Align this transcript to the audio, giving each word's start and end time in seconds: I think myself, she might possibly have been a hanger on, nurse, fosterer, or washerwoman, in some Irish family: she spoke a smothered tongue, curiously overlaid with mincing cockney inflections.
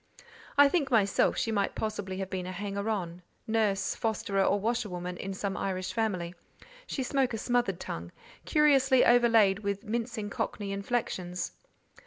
I 0.57 0.67
think 0.67 0.89
myself, 0.89 1.37
she 1.37 1.51
might 1.51 1.75
possibly 1.75 2.17
have 2.17 2.29
been 2.31 2.47
a 2.47 2.51
hanger 2.51 2.89
on, 2.89 3.21
nurse, 3.45 3.93
fosterer, 3.93 4.43
or 4.43 4.59
washerwoman, 4.59 5.15
in 5.15 5.31
some 5.31 5.55
Irish 5.55 5.93
family: 5.93 6.33
she 6.87 7.03
spoke 7.03 7.35
a 7.35 7.37
smothered 7.37 7.79
tongue, 7.79 8.11
curiously 8.43 9.05
overlaid 9.05 9.59
with 9.59 9.83
mincing 9.83 10.31
cockney 10.31 10.71
inflections. 10.71 11.51